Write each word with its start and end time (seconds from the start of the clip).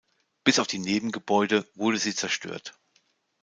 Bis 0.43 0.57
auf 0.57 0.65
die 0.65 0.79
Nebengebäude 0.79 1.69
wurde 1.75 1.99
sie 1.99 2.15
zerstört. 2.15 2.73